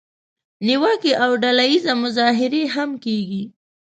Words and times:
نیوکې 0.67 1.11
او 1.23 1.31
ډله 1.43 1.63
اییزه 1.69 1.93
مظاهرې 2.03 2.63
هم 2.75 2.89
کیږي. 3.03 3.43